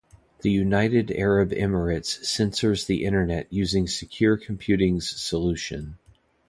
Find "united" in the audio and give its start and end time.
0.49-1.11